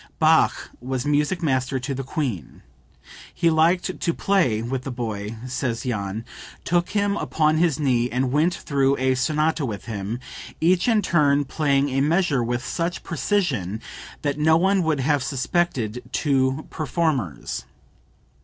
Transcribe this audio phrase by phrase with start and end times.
[0.17, 2.63] [Bach was Music Master to the Queen.
[3.31, 6.25] "He liked to play with the boy," says Jahn;
[6.65, 10.17] "took him upon his knee and went through a sonata with him,
[10.59, 13.79] each in turn playing a measure with such precision
[14.23, 17.65] that no one would have suspected two performers.